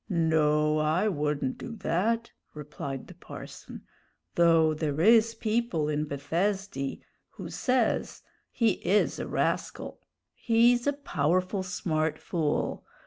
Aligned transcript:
"No, 0.09 0.79
I 0.79 1.07
wouldn't 1.07 1.59
do 1.59 1.75
that," 1.75 2.31
replied 2.55 3.05
the 3.05 3.13
parson; 3.13 3.83
"though 4.33 4.73
there 4.73 4.99
is 4.99 5.35
people 5.35 5.87
in 5.89 6.07
Bethesdy 6.07 7.03
who 7.29 7.51
says 7.51 8.23
he 8.49 8.83
is 8.83 9.19
a 9.19 9.27
rascal. 9.27 10.01
He's 10.33 10.87
a 10.87 10.93
powerful 10.93 11.61
smart 11.61 12.17
fool. 12.17 12.83